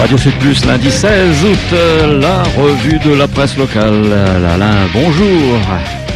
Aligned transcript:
Radio 0.00 0.16
Sud 0.16 0.32
Plus, 0.38 0.64
lundi 0.64 0.90
16 0.90 1.44
août, 1.44 1.58
euh, 1.74 2.18
la 2.20 2.42
revue 2.42 2.98
de 3.00 3.14
la 3.14 3.28
presse 3.28 3.58
locale. 3.58 4.10
Alain, 4.50 4.88
bonjour. 4.94 5.58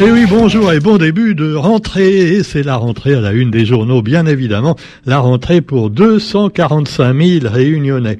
Et 0.01 0.05
eh 0.07 0.11
oui, 0.11 0.25
bonjour 0.27 0.73
et 0.73 0.79
bon 0.79 0.97
début 0.97 1.35
de 1.35 1.53
rentrée. 1.53 2.41
C'est 2.41 2.63
la 2.63 2.77
rentrée 2.77 3.13
à 3.13 3.21
la 3.21 3.31
une 3.31 3.51
des 3.51 3.63
journaux, 3.63 4.01
bien 4.01 4.25
évidemment. 4.25 4.75
La 5.05 5.19
rentrée 5.19 5.61
pour 5.61 5.91
245 5.91 7.13
000 7.15 7.53
réunionnais. 7.53 8.17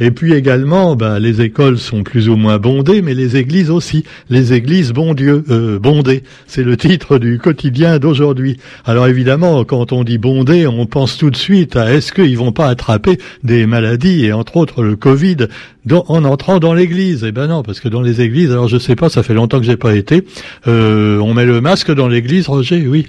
Et 0.00 0.10
puis 0.10 0.34
également, 0.34 0.96
bah, 0.96 1.18
les 1.18 1.40
écoles 1.40 1.78
sont 1.78 2.02
plus 2.02 2.28
ou 2.28 2.36
moins 2.36 2.58
bondées, 2.58 3.02
mais 3.02 3.14
les 3.14 3.36
églises 3.36 3.70
aussi. 3.70 4.04
Les 4.30 4.52
églises, 4.52 4.92
bon 4.92 5.14
Dieu, 5.14 5.44
euh, 5.50 5.78
bondées. 5.78 6.22
C'est 6.46 6.62
le 6.62 6.76
titre 6.76 7.18
du 7.18 7.38
quotidien 7.38 7.98
d'aujourd'hui. 7.98 8.58
Alors 8.84 9.06
évidemment, 9.06 9.64
quand 9.64 9.92
on 9.92 10.04
dit 10.04 10.18
bondées, 10.18 10.66
on 10.66 10.86
pense 10.86 11.18
tout 11.18 11.30
de 11.30 11.36
suite 11.36 11.76
à 11.76 11.92
est-ce 11.92 12.12
qu'ils 12.12 12.38
vont 12.38 12.52
pas 12.52 12.68
attraper 12.68 13.18
des 13.42 13.66
maladies, 13.66 14.24
et 14.24 14.32
entre 14.32 14.56
autres 14.56 14.82
le 14.82 14.96
Covid, 14.96 15.48
en 15.92 16.24
entrant 16.24 16.58
dans 16.58 16.74
l'église. 16.74 17.24
Eh 17.26 17.32
ben 17.32 17.46
non, 17.46 17.62
parce 17.62 17.80
que 17.80 17.88
dans 17.88 18.02
les 18.02 18.20
églises, 18.20 18.50
alors 18.50 18.68
je 18.68 18.78
sais 18.78 18.96
pas, 18.96 19.08
ça 19.08 19.22
fait 19.22 19.34
longtemps 19.34 19.58
que 19.58 19.66
j'ai 19.66 19.76
pas 19.76 19.94
été, 19.94 20.24
euh, 20.66 21.18
on 21.18 21.34
met 21.34 21.46
le 21.46 21.60
masque 21.60 21.92
dans 21.92 22.08
l'église, 22.08 22.48
Roger, 22.48 22.86
oui. 22.86 23.06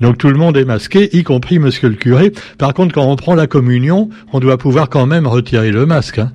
Donc 0.00 0.18
tout 0.18 0.28
le 0.28 0.36
monde 0.36 0.56
est 0.56 0.64
masqué, 0.64 1.16
y 1.16 1.22
compris 1.22 1.58
monsieur 1.58 1.88
le 1.88 1.94
curé. 1.94 2.32
Par 2.58 2.74
contre, 2.74 2.94
quand 2.94 3.04
on 3.04 3.16
prend 3.16 3.34
la 3.34 3.46
communion, 3.46 4.08
on 4.32 4.40
doit 4.40 4.58
pouvoir 4.58 4.88
quand 4.88 5.06
même 5.06 5.26
retirer 5.26 5.70
le 5.70 5.86
masque. 5.86 6.18
Hein. 6.18 6.32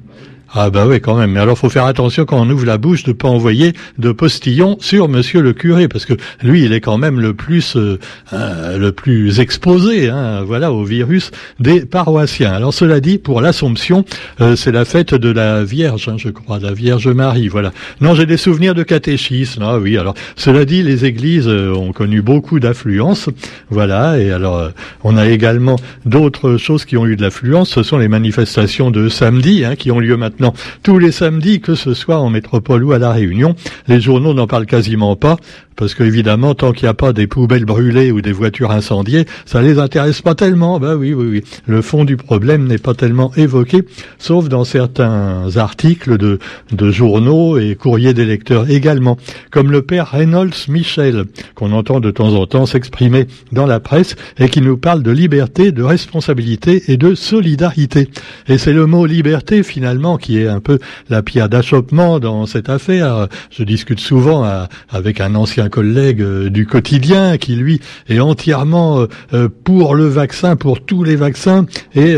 Ah 0.58 0.70
bah 0.70 0.86
oui 0.88 1.02
quand 1.02 1.16
même. 1.16 1.32
Mais 1.32 1.42
alors 1.42 1.58
faut 1.58 1.70
faire 1.70 1.84
attention 1.84 2.24
quand 2.24 2.40
on 2.40 2.50
ouvre 2.50 2.66
la 2.66 2.78
bouche 2.78 3.04
de 3.04 3.12
pas 3.12 3.28
envoyer 3.28 3.74
de 3.98 4.14
postillon 4.14 4.78
sur 4.80 5.10
Monsieur 5.10 5.42
le 5.42 5.52
curé 5.52 5.90
parce 5.90 6.06
que 6.06 6.14
lui 6.44 6.64
il 6.64 6.72
est 6.72 6.80
quand 6.80 6.98
même 6.98 7.20
le 7.20 7.34
plus 7.34 7.76
euh, 7.76 8.00
euh, 8.32 8.78
le 8.78 8.94
plus 8.94 9.42
exposé 9.42 10.10
hein, 10.10 10.44
voilà 10.48 10.72
au 10.72 10.86
virus 10.86 11.32
des 11.60 11.82
paroissiens. 11.82 12.54
Alors 12.54 12.74
cela 12.74 13.02
dit 13.02 13.18
pour 13.18 13.42
l'Assomption 13.42 14.06
euh, 14.40 14.56
c'est 14.56 14.72
la 14.72 14.86
fête 14.86 15.14
de 15.14 15.30
la 15.30 15.66
Vierge 15.66 16.08
hein, 16.08 16.16
je 16.18 16.30
crois 16.30 16.58
la 16.60 16.72
Vierge 16.72 17.10
Marie 17.10 17.50
voilà. 17.50 17.74
Non 18.00 18.16
j'ai 18.16 18.26
des 18.26 18.38
souvenirs 18.38 18.76
de 18.76 18.84
catéchisme 18.84 19.62
ah 19.62 19.78
oui 19.78 19.98
alors 19.98 20.14
cela 20.38 20.64
dit 20.64 20.84
les 20.84 21.04
églises 21.04 21.50
ont 21.50 21.92
connu 21.92 22.22
beaucoup 22.22 22.62
d'affluence 22.62 23.30
voilà 23.70 24.18
et 24.20 24.32
alors 24.32 24.72
on 25.04 25.18
a 25.18 25.28
également 25.28 25.76
d'autres 26.06 26.56
choses 26.56 26.86
qui 26.86 26.96
ont 26.96 27.06
eu 27.06 27.18
de 27.18 27.24
l'affluence 27.24 27.72
ce 27.72 27.84
sont 27.84 27.98
les 27.98 28.08
manifestations 28.08 28.90
de 28.90 29.10
samedi 29.10 29.66
hein, 29.66 29.76
qui 29.76 29.92
ont 29.92 30.00
lieu 30.00 30.16
maintenant 30.16 30.45
tous 30.84 31.00
les 31.00 31.12
samedis, 31.12 31.62
que 31.62 31.76
ce 31.76 31.94
soit 31.94 32.20
en 32.20 32.30
métropole 32.30 32.84
ou 32.84 32.92
à 32.92 33.00
La 33.00 33.12
Réunion. 33.12 33.56
Les 33.88 34.02
journaux 34.02 34.34
n'en 34.34 34.48
parlent 34.48 34.66
quasiment 34.66 35.16
pas 35.16 35.38
parce 35.76 35.94
qu'évidemment, 35.94 36.56
tant 36.56 36.72
qu'il 36.72 36.86
n'y 36.86 36.90
a 36.90 36.94
pas 36.94 37.14
des 37.14 37.28
poubelles 37.28 37.66
brûlées 37.66 38.12
ou 38.12 38.22
des 38.22 38.32
voitures 38.32 38.72
incendiées, 38.72 39.26
ça 39.46 39.62
les 39.62 39.78
intéresse 39.78 40.22
pas 40.22 40.36
tellement. 40.36 40.80
Bah 40.80 40.96
oui, 40.96 41.14
oui, 41.14 41.28
oui. 41.30 41.44
Le 41.66 41.82
fond 41.82 42.06
du 42.06 42.18
problème 42.18 42.66
n'est 42.66 42.78
pas 42.78 42.94
tellement 42.94 43.32
évoqué, 43.36 43.84
sauf 44.18 44.48
dans 44.48 44.64
certains 44.64 45.58
articles 45.58 46.18
de, 46.18 46.40
de 46.72 46.92
journaux 46.92 47.58
et 47.58 47.76
courriers 47.76 48.14
des 48.14 48.26
lecteurs 48.26 48.70
également, 48.70 49.18
comme 49.52 49.72
le 49.72 49.82
père 49.82 50.12
Reynolds 50.12 50.70
Michel, 50.70 51.26
qu'on 51.56 51.72
entend 51.74 52.00
de 52.00 52.12
temps 52.12 52.34
en 52.36 52.46
temps 52.46 52.66
s'exprimer 52.66 53.28
dans 53.52 53.66
la 53.66 53.80
presse 53.80 54.16
et 54.40 54.50
qui 54.50 54.62
nous 54.62 54.78
parle 54.78 55.04
de 55.04 55.12
liberté, 55.12 55.72
de 55.72 55.84
responsabilité 55.84 56.84
et 56.88 56.98
de 56.98 57.16
solidarité. 57.16 58.10
Et 58.48 58.58
c'est 58.58 58.74
le 58.74 58.86
mot 58.86 59.06
liberté 59.06 59.62
finalement 59.64 60.18
qui 60.18 60.35
est 60.38 60.48
un 60.48 60.60
peu 60.60 60.80
la 61.10 61.22
pierre 61.22 61.50
d'achoppement 61.50 62.20
dans 62.20 62.46
cette 62.46 62.70
affaire. 62.70 63.28
Je 63.52 63.64
discute 63.64 64.00
souvent 64.00 64.46
avec 64.90 65.22
un 65.22 65.36
ancien 65.36 65.70
collègue 65.70 66.22
euh, 66.22 66.50
du 66.50 66.66
quotidien 66.66 67.38
qui 67.38 67.56
lui 67.56 67.82
est 68.08 68.20
entièrement 68.20 69.00
euh, 69.00 69.08
euh, 69.34 69.50
pour 69.64 69.96
le 69.96 70.08
vaccin, 70.08 70.56
pour 70.56 70.84
tous 70.86 71.04
les 71.04 71.16
vaccins 71.16 71.66
et 71.96 72.16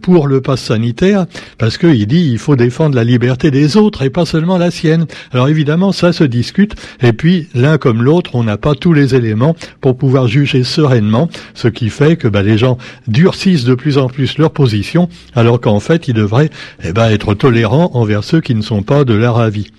pour 0.00 0.26
le 0.26 0.40
pass 0.40 0.60
sanitaire, 0.60 1.26
parce 1.58 1.78
qu'il 1.78 2.06
dit 2.06 2.30
il 2.30 2.38
faut 2.38 2.56
défendre 2.56 2.94
la 2.94 3.04
liberté 3.04 3.50
des 3.50 3.76
autres 3.76 4.02
et 4.02 4.10
pas 4.10 4.26
seulement 4.26 4.58
la 4.58 4.70
sienne. 4.70 5.06
Alors 5.32 5.48
évidemment 5.48 5.92
ça 5.92 6.12
se 6.12 6.24
discute 6.24 6.74
et 7.02 7.12
puis 7.12 7.48
l'un 7.54 7.78
comme 7.78 8.02
l'autre 8.02 8.34
on 8.34 8.44
n'a 8.44 8.56
pas 8.56 8.74
tous 8.74 8.92
les 8.92 9.14
éléments 9.14 9.54
pour 9.80 9.96
pouvoir 9.96 10.28
juger 10.28 10.64
sereinement, 10.64 11.28
ce 11.54 11.68
qui 11.68 11.90
fait 11.90 12.16
que 12.16 12.28
bah, 12.28 12.42
les 12.42 12.58
gens 12.58 12.78
durcissent 13.06 13.64
de 13.64 13.74
plus 13.74 13.98
en 13.98 14.08
plus 14.08 14.38
leur 14.38 14.50
position, 14.50 15.08
alors 15.34 15.60
qu'en 15.60 15.80
fait 15.80 16.08
ils 16.08 16.14
devraient 16.14 16.50
eh 16.84 16.92
ben, 16.92 17.10
être 17.10 17.34
tolérants 17.38 17.90
envers 17.94 18.24
ceux 18.24 18.40
qui 18.40 18.54
ne 18.54 18.62
sont 18.62 18.82
pas 18.82 19.04
de 19.04 19.14
leur 19.14 19.38
avis. 19.38 19.70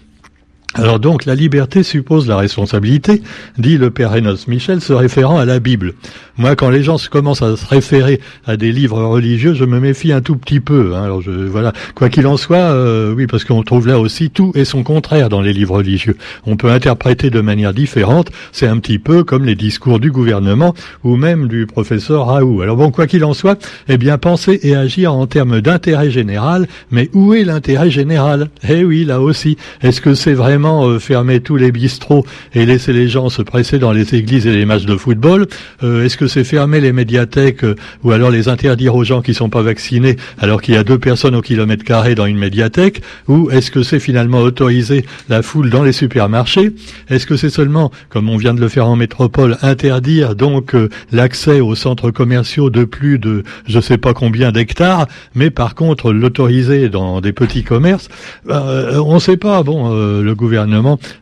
Alors 0.76 1.00
donc, 1.00 1.26
la 1.26 1.34
liberté 1.34 1.82
suppose 1.82 2.28
la 2.28 2.38
responsabilité, 2.38 3.24
dit 3.58 3.80
le 3.80 3.90
père 3.90 4.14
Enos 4.14 4.48
Michel, 4.48 4.82
se 4.82 4.94
référant 4.94 5.40
à 5.40 5.46
la 5.46 5.60
Bible. 5.60 5.94
Moi, 6.38 6.56
quand 6.56 6.70
les 6.70 6.84
gens 6.84 6.98
commencent 7.10 7.42
à 7.42 7.58
se 7.58 7.66
référer 7.66 8.22
à 8.46 8.56
des 8.56 8.72
livres 8.72 9.02
religieux, 9.04 9.56
je 9.56 9.66
me 9.66 9.80
méfie 9.80 10.14
un 10.14 10.22
tout 10.22 10.36
petit 10.36 10.60
peu. 10.60 10.94
Hein. 10.96 11.02
Alors 11.02 11.22
je, 11.22 11.32
voilà, 11.32 11.74
quoi 11.96 12.10
qu'il 12.10 12.28
en 12.28 12.38
soit, 12.38 12.58
euh, 12.58 13.16
oui, 13.16 13.26
parce 13.26 13.46
qu'on 13.46 13.64
trouve 13.64 13.88
là 13.88 14.00
aussi 14.00 14.30
tout 14.30 14.52
et 14.54 14.64
son 14.64 14.84
contraire 14.84 15.30
dans 15.30 15.42
les 15.42 15.54
livres 15.54 15.78
religieux. 15.78 16.18
On 16.46 16.56
peut 16.56 16.70
interpréter 16.70 17.32
de 17.32 17.42
manière 17.42 17.74
différente. 17.74 18.30
C'est 18.52 18.68
un 18.68 18.78
petit 18.78 19.00
peu 19.00 19.24
comme 19.24 19.46
les 19.46 19.56
discours 19.56 20.00
du 20.00 20.12
gouvernement 20.12 20.76
ou 21.04 21.16
même 21.16 21.48
du 21.48 21.66
professeur 21.66 22.28
Raoult. 22.28 22.62
Alors 22.62 22.78
bon, 22.78 22.92
quoi 22.92 23.08
qu'il 23.08 23.26
en 23.26 23.34
soit, 23.34 23.60
eh 23.88 23.98
bien, 23.98 24.20
penser 24.20 24.60
et 24.62 24.76
agir 24.76 25.16
en 25.16 25.26
termes 25.26 25.62
d'intérêt 25.62 26.12
général. 26.12 26.68
Mais 26.92 27.10
où 27.14 27.34
est 27.34 27.44
l'intérêt 27.44 27.90
général? 27.90 28.50
Eh 28.70 28.86
oui, 28.86 29.04
là 29.04 29.20
aussi. 29.20 29.58
Est-ce 29.82 30.00
que 30.00 30.14
c'est 30.14 30.36
vraiment 30.36 30.59
euh, 30.66 31.00
fermer 31.00 31.40
tous 31.40 31.56
les 31.56 31.72
bistrots 31.72 32.26
et 32.54 32.66
laisser 32.66 32.94
les 32.94 33.08
gens 33.08 33.30
se 33.30 33.42
presser 33.42 33.80
dans 33.80 33.92
les 33.92 34.16
églises 34.16 34.46
et 34.46 34.52
les 34.52 34.66
matchs 34.66 34.86
de 34.86 34.96
football. 34.96 35.48
Euh, 35.84 36.06
Est-ce 36.06 36.18
que 36.18 36.28
c'est 36.28 36.44
fermer 36.44 36.80
les 36.80 36.92
médiathèques 36.92 37.64
euh, 37.64 37.76
ou 38.04 38.12
alors 38.12 38.30
les 38.30 38.48
interdire 38.50 38.96
aux 38.96 39.04
gens 39.04 39.22
qui 39.22 39.34
sont 39.34 39.50
pas 39.50 39.62
vaccinés 39.62 40.18
alors 40.40 40.62
qu'il 40.62 40.76
y 40.76 40.78
a 40.78 40.84
deux 40.84 41.00
personnes 41.00 41.36
au 41.36 41.42
kilomètre 41.42 41.84
carré 41.84 42.16
dans 42.16 42.26
une 42.26 42.38
médiathèque? 42.38 43.02
Ou 43.28 43.50
est-ce 43.52 43.72
que 43.72 43.84
c'est 43.84 44.00
finalement 44.00 44.40
autoriser 44.40 45.06
la 45.30 45.42
foule 45.42 45.70
dans 45.70 45.84
les 45.84 45.94
supermarchés? 45.94 46.72
Est-ce 47.10 47.26
que 47.26 47.38
c'est 47.38 47.50
seulement, 47.50 47.92
comme 48.10 48.30
on 48.30 48.38
vient 48.38 48.54
de 48.54 48.62
le 48.62 48.68
faire 48.68 48.88
en 48.88 48.96
métropole, 48.96 49.58
interdire 49.62 50.36
donc 50.36 50.76
l'accès 51.12 51.60
aux 51.60 51.76
centres 51.76 52.12
commerciaux 52.12 52.70
de 52.70 52.84
plus 52.84 53.20
de 53.20 53.44
je 53.68 53.80
sais 53.80 53.98
pas 53.98 54.14
combien 54.14 54.52
d'hectares, 54.52 55.08
mais 55.36 55.50
par 55.50 55.76
contre 55.76 56.12
l'autoriser 56.12 56.90
dans 56.90 57.22
des 57.22 57.34
petits 57.34 57.64
commerces? 57.64 58.10
On 58.48 59.14
ne 59.16 59.20
sait 59.20 59.38
pas. 59.38 59.64
Bon, 59.64 59.90
le 60.22 60.36
gouvernement 60.36 60.49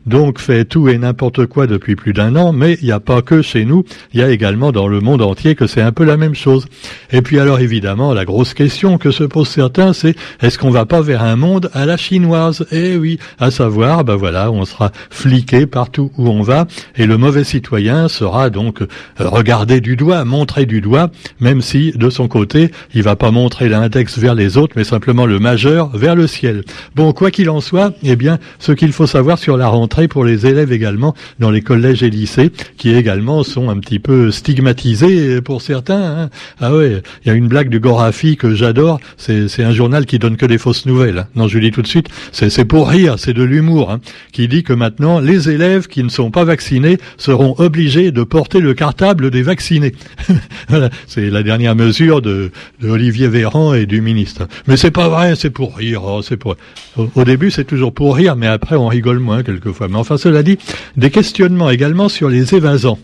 donc 0.05 0.39
fait 0.39 0.65
tout 0.65 0.89
et 0.89 0.97
n'importe 0.97 1.45
quoi 1.45 1.67
depuis 1.67 1.95
plus 1.95 2.13
d'un 2.13 2.35
an, 2.35 2.53
mais 2.53 2.77
il 2.81 2.85
n'y 2.85 2.91
a 2.91 2.99
pas 2.99 3.21
que 3.21 3.41
chez 3.41 3.65
nous, 3.65 3.83
il 4.13 4.19
y 4.19 4.23
a 4.23 4.29
également 4.29 4.71
dans 4.71 4.88
le 4.88 4.99
monde 4.99 5.21
entier 5.21 5.55
que 5.55 5.67
c'est 5.67 5.81
un 5.81 5.91
peu 5.91 6.03
la 6.03 6.17
même 6.17 6.35
chose. 6.35 6.65
Et 7.11 7.21
puis 7.21 7.39
alors 7.39 7.59
évidemment, 7.59 8.13
la 8.13 8.25
grosse 8.25 8.53
question 8.53 8.97
que 8.97 9.11
se 9.11 9.23
posent 9.23 9.49
certains, 9.49 9.93
c'est 9.93 10.15
est-ce 10.41 10.57
qu'on 10.57 10.69
va 10.69 10.85
pas 10.85 11.01
vers 11.01 11.23
un 11.23 11.35
monde 11.35 11.69
à 11.73 11.85
la 11.85 11.97
chinoise? 11.97 12.65
Eh 12.71 12.97
oui, 12.97 13.19
à 13.39 13.51
savoir, 13.51 14.03
ben 14.03 14.15
voilà, 14.15 14.51
on 14.51 14.65
sera 14.65 14.91
fliqué 15.09 15.65
partout 15.65 16.11
où 16.17 16.29
on 16.29 16.41
va, 16.41 16.67
et 16.95 17.05
le 17.05 17.17
mauvais 17.17 17.44
citoyen 17.44 18.07
sera 18.07 18.49
donc 18.49 18.81
euh, 18.81 18.88
regardé 19.19 19.81
du 19.81 19.95
doigt, 19.95 20.23
montré 20.25 20.65
du 20.65 20.81
doigt, 20.81 21.09
même 21.39 21.61
si 21.61 21.91
de 21.91 22.09
son 22.09 22.27
côté, 22.27 22.71
il 22.94 23.03
va 23.03 23.15
pas 23.15 23.31
montrer 23.31 23.69
l'index 23.69 24.17
vers 24.17 24.35
les 24.35 24.57
autres, 24.57 24.73
mais 24.75 24.83
simplement 24.83 25.25
le 25.25 25.39
majeur 25.39 25.89
vers 25.89 26.15
le 26.15 26.27
ciel. 26.27 26.63
Bon, 26.95 27.11
quoi 27.13 27.31
qu'il 27.31 27.49
en 27.49 27.61
soit, 27.61 27.94
eh 28.03 28.15
bien, 28.15 28.39
ce 28.59 28.71
qu'il 28.71 28.91
faut 28.91 29.07
savoir 29.07 29.16
savoir 29.17 29.39
sur 29.39 29.57
la 29.57 29.67
rentrée 29.67 30.07
pour 30.07 30.23
les 30.23 30.45
élèves 30.45 30.72
également 30.72 31.16
dans 31.39 31.50
les 31.50 31.61
collèges 31.61 32.03
et 32.03 32.11
lycées, 32.11 32.51
qui 32.78 32.94
également 32.94 33.44
sont 33.44 33.67
un 33.67 33.79
petit 33.79 33.97
peu 33.97 34.29
stigmatisés 34.29 35.41
pour 35.41 35.63
certains. 35.63 36.03
Hein. 36.03 36.29
Ah 36.61 36.72
ouais, 36.72 37.01
il 37.25 37.27
y 37.27 37.31
a 37.31 37.33
une 37.33 37.47
blague 37.47 37.69
du 37.69 37.79
Gorafi 37.79 38.38
que 38.38 38.53
j'adore. 38.53 39.00
C'est 39.17 39.63
un 39.63 39.72
journal 39.72 40.06
qui 40.06 40.19
donne 40.19 40.38
que 40.38 40.45
des 40.45 40.59
fausses 40.59 40.85
nouvelles. 40.85 41.17
Hein. 41.17 41.27
Non, 41.33 41.47
je 41.47 41.57
dis 41.57 41.72
tout 41.72 41.81
de 41.81 41.88
suite, 41.88 42.09
c'est 42.31 42.66
pour 42.66 42.89
rire, 42.89 43.16
c'est 43.17 43.33
de 43.33 43.41
l'humour, 43.41 43.89
hein, 43.89 44.01
qui 44.33 44.47
dit 44.47 44.61
que 44.61 44.73
maintenant 44.73 45.19
les 45.19 45.50
élèves 45.50 45.88
qui 45.88 46.03
ne 46.03 46.09
sont 46.09 46.29
pas 46.29 46.44
vaccinés 46.44 47.00
seront 47.17 47.56
obligés 47.57 48.11
de 48.11 48.22
porter 48.22 48.59
le 48.59 48.75
cartable 48.75 49.31
des 49.31 49.41
vaccinés. 49.41 49.94
voilà, 50.69 50.91
c'est 51.07 51.31
la 51.31 51.41
dernière 51.41 51.75
mesure 51.75 52.22
de, 52.22 52.51
de, 52.81 52.88
Olivier 52.88 53.29
Véran 53.29 53.73
et 53.73 53.88
du 53.88 54.00
ministre. 54.00 54.47
Mais 54.67 54.77
c'est 54.77 54.91
pas 54.91 55.09
vrai, 55.09 55.35
c'est 55.35 55.50
pour 55.50 55.75
rire. 55.75 56.03
Oh, 56.06 56.22
c'est 56.22 56.38
pour. 56.38 56.56
Au, 56.97 57.09
au 57.15 57.24
début, 57.24 57.50
c'est 57.50 57.65
toujours 57.65 57.95
pour 57.95 58.15
rire, 58.15 58.36
mais 58.36 58.45
après 58.45 58.75
on 58.75 58.88
rigole 58.88 59.06
moins 59.13 59.44
quelquefois. 59.44 59.88
Mais 59.88 59.98
enfin, 59.98 60.18
cela 60.18 60.44
dit, 60.44 60.57
des 60.95 61.09
questionnements 61.09 61.69
également 61.69 62.09
sur 62.09 62.30
les 62.30 62.56
évasants. 62.56 63.00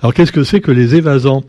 Alors, 0.00 0.14
qu'est-ce 0.14 0.32
que 0.32 0.44
c'est 0.44 0.60
que 0.60 0.70
les 0.70 0.94
évasants? 0.94 1.44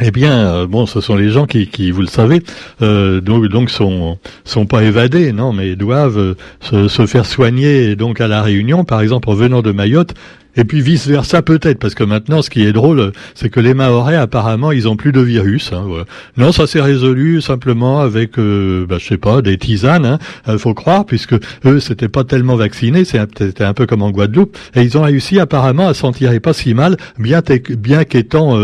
Eh 0.00 0.10
bien, 0.10 0.32
euh, 0.32 0.66
bon, 0.66 0.86
ce 0.86 1.00
sont 1.00 1.16
les 1.16 1.30
gens 1.30 1.46
qui, 1.46 1.90
vous 1.90 2.00
le 2.00 2.06
savez, 2.06 2.42
euh, 2.80 3.20
donc, 3.20 3.70
sont 3.70 4.18
sont 4.44 4.66
pas 4.66 4.82
évadés, 4.82 5.32
non, 5.32 5.52
mais 5.52 5.76
doivent 5.76 6.36
euh, 6.72 6.88
se, 6.88 7.06
faire 7.06 7.26
soigner 7.26 7.96
donc 7.96 8.20
à 8.20 8.28
la 8.28 8.42
Réunion, 8.42 8.84
par 8.84 9.00
exemple 9.00 9.28
en 9.28 9.34
venant 9.34 9.62
de 9.62 9.72
Mayotte, 9.72 10.14
et 10.56 10.64
puis 10.64 10.80
vice 10.80 11.06
versa 11.06 11.42
peut-être, 11.42 11.78
parce 11.78 11.94
que 11.94 12.04
maintenant, 12.04 12.42
ce 12.42 12.50
qui 12.50 12.64
est 12.64 12.72
drôle, 12.72 13.12
c'est 13.34 13.50
que 13.50 13.60
les 13.60 13.74
Maorais 13.74 14.16
apparemment, 14.16 14.72
ils 14.72 14.88
ont 14.88 14.96
plus 14.96 15.12
de 15.12 15.20
virus. 15.20 15.72
Hein, 15.72 15.86
Non, 16.36 16.52
ça 16.52 16.66
s'est 16.66 16.80
résolu 16.80 17.40
simplement 17.40 18.00
avec, 18.00 18.38
euh, 18.38 18.84
bah, 18.88 18.96
je 18.98 19.06
sais 19.06 19.16
pas, 19.16 19.42
des 19.42 19.58
tisanes. 19.58 20.04
Hein, 20.04 20.18
euh, 20.48 20.58
faut 20.58 20.74
croire, 20.74 21.06
puisque 21.06 21.34
eux, 21.64 21.80
c'était 21.80 22.08
pas 22.08 22.24
tellement 22.24 22.56
vaccinés, 22.56 23.04
c'était 23.04 23.64
un 23.64 23.74
peu 23.74 23.86
comme 23.86 24.02
en 24.02 24.10
Guadeloupe, 24.10 24.56
et 24.74 24.82
ils 24.82 24.98
ont 24.98 25.02
réussi 25.02 25.38
apparemment 25.38 25.88
à 25.88 25.94
s'en 25.94 26.12
tirer 26.12 26.40
pas 26.40 26.52
si 26.52 26.74
mal, 26.74 26.96
bien 27.18 27.42
qu'étant 28.04 28.56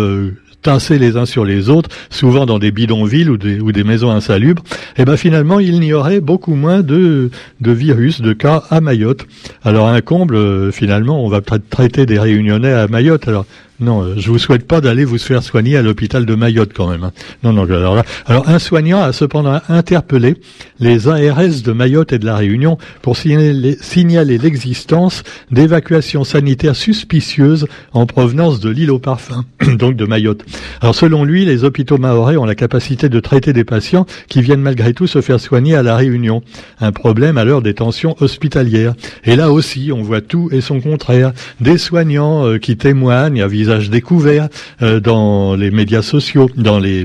tassés 0.66 0.98
les 0.98 1.16
uns 1.16 1.26
sur 1.26 1.44
les 1.44 1.68
autres, 1.68 1.90
souvent 2.10 2.44
dans 2.44 2.58
des 2.58 2.72
bidonvilles 2.72 3.30
ou 3.30 3.36
des, 3.36 3.60
ou 3.60 3.70
des 3.70 3.84
maisons 3.84 4.10
insalubres, 4.10 4.64
et 4.96 5.02
eh 5.02 5.04
ben 5.04 5.16
finalement 5.16 5.60
il 5.60 5.78
n'y 5.78 5.92
aurait 5.92 6.18
beaucoup 6.20 6.56
moins 6.56 6.80
de, 6.80 7.30
de 7.60 7.70
virus, 7.70 8.20
de 8.20 8.32
cas 8.32 8.64
à 8.68 8.80
Mayotte. 8.80 9.26
Alors 9.62 9.86
un 9.86 10.00
comble, 10.00 10.34
euh, 10.34 10.72
finalement, 10.72 11.24
on 11.24 11.28
va 11.28 11.40
traiter 11.40 12.04
des 12.04 12.18
réunionnais 12.18 12.72
à 12.72 12.88
Mayotte. 12.88 13.28
Alors 13.28 13.46
non, 13.78 14.02
euh, 14.02 14.14
je 14.17 14.31
vous 14.31 14.38
souhaite 14.38 14.67
pas 14.67 14.81
d'aller 14.81 15.05
vous 15.05 15.19
faire 15.19 15.43
soigner 15.43 15.76
à 15.76 15.82
l'hôpital 15.82 16.25
de 16.25 16.34
Mayotte 16.34 16.73
quand 16.75 16.88
même. 16.88 17.05
Hein. 17.05 17.12
Non, 17.43 17.52
non. 17.52 17.64
Alors, 17.64 18.02
alors 18.26 18.49
un 18.49 18.58
soignant 18.58 19.02
a 19.02 19.12
cependant 19.12 19.61
interpellé 19.69 20.37
les 20.81 21.08
ARS 21.08 21.62
de 21.64 21.73
Mayotte 21.73 22.12
et 22.12 22.19
de 22.19 22.25
la 22.25 22.37
Réunion 22.37 22.78
pour 23.02 23.17
signaler 23.17 24.38
l'existence 24.38 25.23
d'évacuations 25.50 26.25
sanitaires 26.25 26.76
suspicieuses 26.76 27.67
en 27.93 28.06
provenance 28.06 28.61
de 28.61 28.70
l'île 28.70 28.90
au 28.90 28.99
parfum, 28.99 29.44
donc 29.78 29.96
de 29.96 30.06
Mayotte. 30.06 30.44
Alors 30.81 30.94
selon 30.94 31.25
lui, 31.25 31.44
les 31.44 31.64
hôpitaux 31.64 31.99
maorais 31.99 32.37
ont 32.37 32.44
la 32.46 32.55
capacité 32.55 33.08
de 33.08 33.20
traiter 33.20 33.52
des 33.52 33.64
patients 33.64 34.06
qui 34.28 34.40
viennent 34.40 34.61
malgré 34.61 34.94
tout 34.94 35.06
se 35.06 35.20
faire 35.20 35.40
soigner 35.40 35.75
à 35.75 35.82
la 35.82 35.96
Réunion. 35.96 36.43
Un 36.81 36.93
problème 36.93 37.37
à 37.37 37.44
l'heure 37.44 37.62
des 37.62 37.75
tensions 37.75 38.17
hospitalières. 38.20 38.94
Et 39.25 39.37
là 39.37 39.50
aussi, 39.50 39.90
on 39.93 40.02
voit 40.02 40.20
tout 40.20 40.49
et 40.52 40.61
son 40.61 40.81
contraire. 40.81 41.32
Des 41.61 41.78
soignants 41.78 42.46
euh, 42.46 42.58
qui 42.58 42.76
témoignent 42.76 43.43
à 43.43 43.46
visage 43.66 43.90
découvert 43.90 44.48
euh, 44.80 45.00
dans 45.00 45.56
les 45.56 45.72
médias 45.72 46.02
sociaux, 46.02 46.48
dans 46.56 46.78
les 46.78 47.04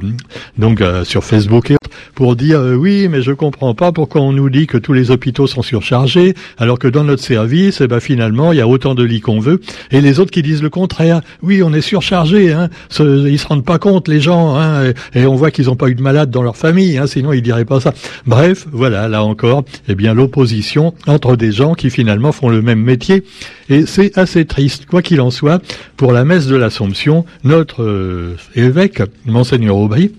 donc 0.60 0.80
euh, 0.80 1.04
sur 1.04 1.24
Facebook 1.24 1.72
et 1.72 1.78
pour 2.14 2.36
dire 2.36 2.60
euh, 2.60 2.76
oui, 2.76 3.08
mais 3.10 3.24
je 3.24 3.32
comprends 3.32 3.74
pas 3.74 3.92
pourquoi 3.92 4.22
on 4.22 4.32
nous 4.32 4.52
dit 4.52 4.68
que 4.68 4.78
tous 4.78 4.94
les 4.94 5.10
hôpitaux 5.10 5.48
sont 5.48 5.64
surchargés, 5.64 6.36
alors 6.60 6.78
que 6.78 6.88
dans 6.88 7.04
notre 7.04 7.24
service, 7.24 7.82
eh 7.82 7.88
ben 7.88 8.00
finalement, 8.00 8.52
il 8.52 8.60
y 8.60 8.62
a 8.62 8.68
autant 8.68 8.94
de 8.94 9.04
lits 9.04 9.22
qu'on 9.22 9.40
veut, 9.40 9.60
et 9.90 10.02
les 10.02 10.20
autres 10.20 10.30
qui 10.30 10.44
disent 10.44 10.62
le 10.62 10.70
contraire. 10.70 11.22
Oui, 11.42 11.64
on 11.64 11.74
est 11.74 11.82
surchargé, 11.82 12.52
hein. 12.52 12.70
ils 13.00 13.40
se 13.40 13.48
rendent 13.48 13.66
pas 13.66 13.80
compte 13.80 14.08
les 14.08 14.22
gens, 14.22 14.56
hein, 14.56 14.92
et, 15.16 15.26
on 15.26 15.36
voit 15.36 15.50
qu'ils 15.50 15.66
n'ont 15.66 15.76
pas 15.76 15.88
eu 15.88 15.96
de 15.96 16.02
malade 16.04 16.30
dans 16.30 16.44
leur 16.44 16.58
famille, 16.58 17.00
hein, 17.00 17.08
sinon 17.08 17.34
ils 17.34 17.42
diraient 17.42 17.66
pas 17.66 17.80
ça. 17.80 17.94
Bref, 18.28 18.68
voilà, 18.72 19.08
là 19.08 19.24
encore, 19.24 19.64
eh 19.88 19.96
bien 19.96 20.14
l'opposition 20.14 20.94
entre 21.08 21.36
des 21.36 21.52
gens 21.52 21.74
qui 21.74 21.90
finalement 21.90 22.32
font 22.32 22.50
le 22.50 22.62
même 22.62 22.82
métier, 22.82 23.24
et 23.70 23.88
c'est 23.88 24.18
assez 24.20 24.46
triste. 24.46 24.86
Quoi 24.86 25.02
qu'il 25.02 25.22
en 25.22 25.32
soit, 25.32 25.62
pour 25.98 26.12
la 26.12 26.26
messe 26.26 26.46
de 26.46 26.51
l'Assomption, 26.58 27.26
notre 27.44 27.84
euh, 27.84 28.38
évêque, 28.56 29.02
monseigneur 29.26 29.78
Aubry, 29.78 30.12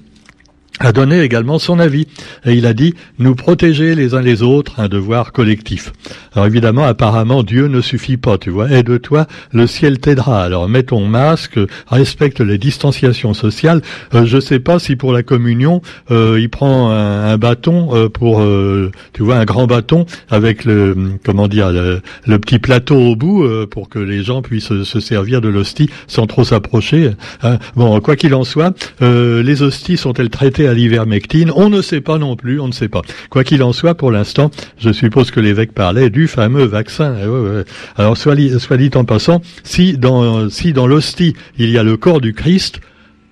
a 0.83 0.93
donné 0.93 1.21
également 1.21 1.59
son 1.59 1.79
avis. 1.79 2.07
Et 2.45 2.53
il 2.53 2.67
a 2.67 2.75
dit, 2.75 2.95
nous 3.19 3.35
protéger 3.35 3.95
les 3.95 4.15
uns 4.15 4.21
les 4.21 4.43
autres, 4.43 4.81
un 4.81 4.89
devoir 4.89 5.33
collectif. 5.33 5.93
Alors 6.35 6.47
évidemment, 6.47 6.85
apparemment, 6.85 7.43
Dieu 7.43 7.69
ne 7.69 7.81
suffit 7.81 8.17
pas, 8.17 8.39
tu 8.39 8.51
vois. 8.51 8.71
Aide-toi, 8.71 9.27
le 9.53 9.67
ciel 9.67 9.99
t'aidera. 9.99 10.43
Alors 10.43 10.69
mets 10.69 10.83
ton 10.83 11.07
masque, 11.07 11.59
respecte 11.87 12.41
les 12.41 12.59
distanciations 12.59 13.35
sociales. 13.35 13.83
Euh, 14.15 14.27
je 14.27 14.41
sais 14.41 14.59
pas 14.59 14.79
si 14.79 14.97
pour 14.97 15.13
la 15.13 15.23
communion, 15.23 15.83
euh, 16.11 16.39
il 16.41 16.49
prend 16.49 16.91
un, 16.91 17.37
bâton 17.39 17.95
euh, 17.95 18.09
pour, 18.09 18.41
euh, 18.41 18.91
tu 19.13 19.23
vois, 19.23 19.37
un 19.37 19.45
grand 19.45 19.67
bâton 19.67 20.07
avec 20.31 20.65
le, 20.65 20.97
comment 21.25 21.49
dire, 21.49 21.71
le, 21.71 22.01
petit 22.39 22.59
plateau 22.59 22.97
au 22.97 23.15
bout 23.15 23.47
pour 23.71 23.89
que 23.89 23.99
les 23.99 24.25
gens 24.25 24.43
puissent 24.43 24.83
se 24.83 25.01
servir 25.01 25.41
de 25.41 25.49
l'hostie 25.49 25.89
sans 26.09 26.27
trop 26.27 26.45
s'approcher. 26.45 27.13
Hein. 27.43 27.59
Bon, 27.77 28.01
quoi 28.01 28.17
qu'il 28.17 28.35
en 28.35 28.43
soit, 28.43 28.75
les 29.01 29.63
hosties 29.63 29.97
sont-elles 29.97 30.31
traitées 30.31 30.67
l'ivermectine. 30.73 31.51
On 31.55 31.69
ne 31.69 31.83
sait 31.83 32.01
pas 32.01 32.19
non 32.19 32.37
plus, 32.37 32.61
on 32.61 32.69
ne 32.69 32.73
sait 32.73 32.89
pas. 32.89 33.03
Quoi 33.31 33.45
qu'il 33.45 33.63
en 33.63 33.73
soit, 33.73 33.95
pour 33.95 34.11
l'instant, 34.11 34.51
je 34.79 34.93
suppose 34.93 35.31
que 35.31 35.41
l'évêque 35.41 35.73
parlait 35.73 36.11
du 36.11 36.29
fameux 36.29 36.65
vaccin. 36.65 37.15
Eh 37.21 38.01
Alors, 38.01 38.17
soit, 38.17 38.37
soit 38.59 38.77
dit 38.77 38.91
en 38.95 39.05
passant, 39.05 39.43
si 39.65 39.99
dans, 39.99 40.49
si 40.51 40.73
dans 40.73 40.87
l'hostie, 40.87 41.35
il 41.59 41.71
y 41.71 41.79
a 41.79 41.83
le 41.83 41.97
corps 41.97 42.21
du 42.21 42.35
Christ, 42.35 42.81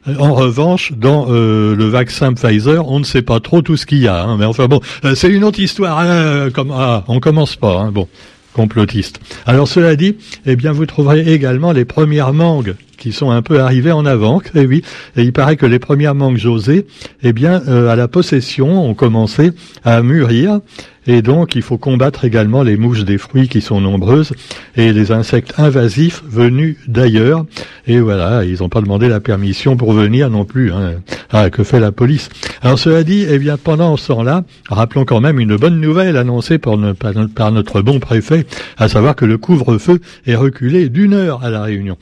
euh, 0.08 0.16
en 0.18 0.34
revanche, 0.34 0.92
dans 0.96 1.26
euh, 1.28 1.74
le 1.74 1.84
vaccin 1.86 2.32
Pfizer, 2.32 2.88
on 2.88 2.98
ne 3.00 3.04
sait 3.04 3.22
pas 3.22 3.40
trop 3.40 3.62
tout 3.62 3.76
ce 3.76 3.86
qu'il 3.86 3.98
y 3.98 4.08
a. 4.08 4.22
Hein. 4.22 4.36
mais 4.38 4.44
enfin 4.44 4.66
bon, 4.66 4.80
euh, 5.04 5.14
c'est 5.14 5.28
une 5.28 5.44
autre 5.44 5.60
histoire. 5.60 5.98
Hein, 5.98 6.50
comme 6.52 6.72
ah, 6.72 7.04
on 7.08 7.20
commence 7.20 7.56
pas. 7.56 7.78
Hein, 7.78 7.92
bon, 7.92 8.08
complotiste. 8.52 9.20
Alors 9.46 9.68
cela 9.68 9.96
dit, 9.96 10.16
eh 10.46 10.56
bien 10.56 10.72
vous 10.72 10.86
trouverez 10.86 11.32
également 11.32 11.72
les 11.72 11.84
premières 11.84 12.32
mangues 12.32 12.74
qui 13.00 13.12
sont 13.12 13.32
un 13.32 13.42
peu 13.42 13.58
arrivées 13.60 13.90
en 13.90 14.06
avant. 14.06 14.40
Et 14.54 14.60
eh 14.60 14.66
oui, 14.66 14.84
et 15.16 15.22
il 15.22 15.32
paraît 15.32 15.56
que 15.56 15.66
les 15.66 15.80
premières 15.80 16.14
mangues 16.14 16.36
José, 16.36 16.86
eh 17.24 17.32
bien 17.32 17.62
euh, 17.66 17.88
à 17.88 17.96
la 17.96 18.06
possession, 18.06 18.88
ont 18.88 18.94
commencé 18.94 19.50
à 19.84 20.02
mûrir. 20.02 20.60
Et 21.06 21.22
donc, 21.22 21.54
il 21.54 21.62
faut 21.62 21.78
combattre 21.78 22.26
également 22.26 22.62
les 22.62 22.76
mouches 22.76 23.04
des 23.04 23.16
fruits 23.16 23.48
qui 23.48 23.62
sont 23.62 23.80
nombreuses 23.80 24.32
et 24.76 24.92
les 24.92 25.12
insectes 25.12 25.54
invasifs 25.56 26.22
venus 26.26 26.76
d'ailleurs. 26.86 27.46
Et 27.86 28.00
voilà, 28.00 28.44
ils 28.44 28.60
n'ont 28.60 28.68
pas 28.68 28.82
demandé 28.82 29.08
la 29.08 29.18
permission 29.18 29.78
pour 29.78 29.94
venir 29.94 30.28
non 30.28 30.44
plus. 30.44 30.72
Hein. 30.72 30.96
Ah, 31.30 31.48
que 31.48 31.64
fait 31.64 31.80
la 31.80 31.90
police? 31.90 32.28
Alors, 32.60 32.78
cela 32.78 33.02
dit, 33.02 33.26
eh 33.28 33.38
bien, 33.38 33.56
pendant 33.56 33.96
ce 33.96 34.08
temps-là, 34.08 34.44
rappelons 34.68 35.06
quand 35.06 35.22
même 35.22 35.40
une 35.40 35.56
bonne 35.56 35.80
nouvelle 35.80 36.18
annoncée 36.18 36.58
par 36.58 36.76
notre 36.76 37.80
bon 37.80 37.98
préfet, 37.98 38.44
à 38.76 38.88
savoir 38.88 39.16
que 39.16 39.24
le 39.24 39.38
couvre-feu 39.38 40.00
est 40.26 40.36
reculé 40.36 40.90
d'une 40.90 41.14
heure 41.14 41.42
à 41.42 41.50
la 41.50 41.62
Réunion. 41.62 41.96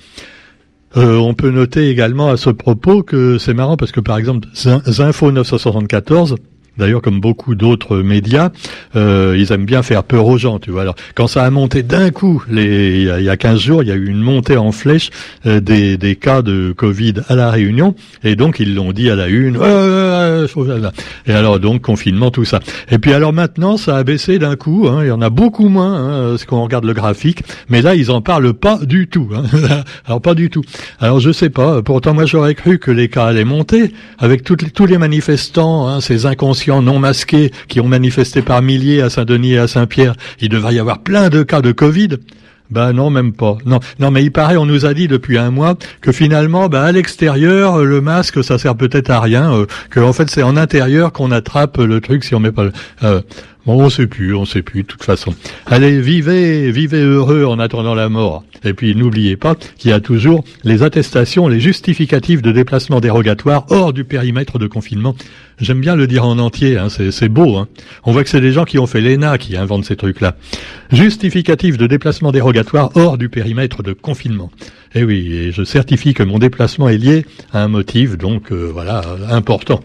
Euh, 0.96 1.16
on 1.16 1.34
peut 1.34 1.50
noter 1.50 1.90
également 1.90 2.30
à 2.30 2.36
ce 2.36 2.50
propos 2.50 3.02
que 3.02 3.36
c'est 3.38 3.52
marrant 3.52 3.76
parce 3.76 3.92
que 3.92 4.00
par 4.00 4.16
exemple 4.16 4.48
Zinfo 4.54 5.30
974 5.30 6.36
D'ailleurs, 6.78 7.02
comme 7.02 7.20
beaucoup 7.20 7.56
d'autres 7.56 7.98
médias, 7.98 8.50
euh, 8.94 9.36
ils 9.36 9.52
aiment 9.52 9.66
bien 9.66 9.82
faire 9.82 10.04
peur 10.04 10.26
aux 10.26 10.38
gens, 10.38 10.60
tu 10.60 10.70
vois. 10.70 10.82
Alors, 10.82 10.94
quand 11.16 11.26
ça 11.26 11.44
a 11.44 11.50
monté 11.50 11.82
d'un 11.82 12.10
coup, 12.10 12.44
les, 12.48 13.02
il, 13.18 13.24
y 13.24 13.28
a, 13.28 13.36
15 13.36 13.58
jours, 13.58 13.82
il 13.82 13.88
y 13.88 13.92
a 13.92 13.96
eu 13.96 14.06
une 14.06 14.20
montée 14.20 14.56
en 14.56 14.70
flèche 14.70 15.10
euh, 15.46 15.60
des, 15.60 15.96
des, 15.96 16.14
cas 16.14 16.42
de 16.42 16.72
Covid 16.76 17.14
à 17.28 17.34
la 17.34 17.50
Réunion, 17.50 17.94
et 18.22 18.36
donc 18.36 18.60
ils 18.60 18.74
l'ont 18.74 18.92
dit 18.92 19.10
à 19.10 19.16
la 19.16 19.26
une. 19.26 19.56
et 21.26 21.32
alors 21.32 21.58
donc 21.58 21.82
confinement, 21.82 22.30
tout 22.30 22.44
ça. 22.44 22.60
Et 22.90 22.98
puis 22.98 23.12
alors 23.12 23.32
maintenant, 23.32 23.76
ça 23.76 23.96
a 23.96 24.04
baissé 24.04 24.38
d'un 24.38 24.54
coup. 24.54 24.86
Hein, 24.88 25.00
il 25.02 25.08
y 25.08 25.10
en 25.10 25.20
a 25.20 25.30
beaucoup 25.30 25.68
moins, 25.68 25.94
hein, 25.94 26.38
ce 26.38 26.46
qu'on 26.46 26.62
regarde 26.62 26.84
le 26.84 26.94
graphique. 26.94 27.42
Mais 27.68 27.82
là, 27.82 27.96
ils 27.96 28.10
en 28.12 28.20
parlent 28.20 28.54
pas 28.54 28.78
du 28.78 29.08
tout. 29.08 29.28
Hein. 29.34 29.42
alors 30.06 30.20
pas 30.20 30.34
du 30.34 30.48
tout. 30.48 30.62
Alors 31.00 31.18
je 31.18 31.32
sais 31.32 31.50
pas. 31.50 31.82
Pourtant, 31.82 32.14
moi, 32.14 32.24
j'aurais 32.24 32.54
cru 32.54 32.78
que 32.78 32.92
les 32.92 33.08
cas 33.08 33.26
allaient 33.26 33.44
monter 33.44 33.92
avec 34.18 34.44
toutes, 34.44 34.72
tous 34.72 34.86
les 34.86 34.98
manifestants, 34.98 35.88
hein, 35.88 36.00
ces 36.00 36.26
inconscients 36.26 36.67
non 36.68 36.98
masqués 36.98 37.50
qui 37.68 37.80
ont 37.80 37.88
manifesté 37.88 38.42
par 38.42 38.62
milliers 38.62 39.02
à 39.02 39.10
Saint-Denis 39.10 39.54
et 39.54 39.58
à 39.58 39.68
Saint-Pierre, 39.68 40.14
il 40.40 40.48
devrait 40.48 40.74
y 40.74 40.78
avoir 40.78 41.00
plein 41.00 41.28
de 41.28 41.42
cas 41.42 41.60
de 41.60 41.72
Covid. 41.72 42.18
Ben 42.70 42.92
non, 42.92 43.08
même 43.08 43.32
pas. 43.32 43.56
Non, 43.64 43.80
non, 43.98 44.10
mais 44.10 44.22
il 44.22 44.30
paraît, 44.30 44.58
on 44.58 44.66
nous 44.66 44.84
a 44.84 44.92
dit 44.92 45.08
depuis 45.08 45.38
un 45.38 45.50
mois 45.50 45.76
que 46.02 46.12
finalement, 46.12 46.68
ben 46.68 46.82
à 46.82 46.92
l'extérieur, 46.92 47.82
le 47.82 48.00
masque, 48.02 48.44
ça 48.44 48.58
sert 48.58 48.76
peut-être 48.76 49.10
à 49.10 49.20
rien. 49.20 49.54
Euh, 49.54 49.66
que 49.88 50.00
en 50.00 50.12
fait, 50.12 50.28
c'est 50.28 50.42
en 50.42 50.56
intérieur 50.56 51.12
qu'on 51.12 51.30
attrape 51.30 51.78
le 51.78 52.00
truc 52.02 52.24
si 52.24 52.34
on 52.34 52.40
met 52.40 52.52
pas. 52.52 52.64
Le, 52.64 52.72
euh, 53.04 53.22
Bon, 53.68 53.84
on 53.84 53.90
sait 53.90 54.06
plus, 54.06 54.34
on 54.34 54.46
sait 54.46 54.62
plus, 54.62 54.80
de 54.82 54.86
toute 54.86 55.04
façon. 55.04 55.34
Allez, 55.66 56.00
vivez, 56.00 56.70
vivez 56.70 57.02
heureux 57.02 57.44
en 57.44 57.58
attendant 57.58 57.94
la 57.94 58.08
mort. 58.08 58.42
Et 58.64 58.72
puis, 58.72 58.94
n'oubliez 58.94 59.36
pas 59.36 59.56
qu'il 59.76 59.90
y 59.90 59.92
a 59.92 60.00
toujours 60.00 60.42
les 60.64 60.82
attestations, 60.82 61.48
les 61.48 61.60
justificatifs 61.60 62.40
de 62.40 62.50
déplacement 62.50 62.98
dérogatoire 63.00 63.66
hors 63.68 63.92
du 63.92 64.04
périmètre 64.04 64.58
de 64.58 64.66
confinement. 64.66 65.14
J'aime 65.60 65.80
bien 65.80 65.96
le 65.96 66.06
dire 66.06 66.24
en 66.24 66.38
entier, 66.38 66.78
hein, 66.78 66.88
c'est 66.88 67.28
beau. 67.28 67.56
Hein. 67.56 67.68
On 68.04 68.12
voit 68.12 68.22
que 68.22 68.30
c'est 68.30 68.40
des 68.40 68.52
gens 68.52 68.64
qui 68.64 68.78
ont 68.78 68.86
fait 68.86 69.00
l'ENA 69.00 69.38
qui 69.38 69.56
inventent 69.56 69.84
ces 69.84 69.96
trucs-là. 69.96 70.36
Justificatif 70.92 71.76
de 71.76 71.86
déplacement 71.86 72.30
dérogatoire 72.30 72.90
hors 72.94 73.18
du 73.18 73.28
périmètre 73.28 73.82
de 73.82 73.92
confinement. 73.92 74.50
Et 74.94 75.00
eh 75.00 75.04
oui, 75.04 75.32
et 75.32 75.52
je 75.52 75.64
certifie 75.64 76.14
que 76.14 76.22
mon 76.22 76.38
déplacement 76.38 76.88
est 76.88 76.96
lié 76.96 77.26
à 77.52 77.62
un 77.62 77.68
motif, 77.68 78.16
donc 78.16 78.52
euh, 78.52 78.70
voilà, 78.72 79.02
important. 79.30 79.80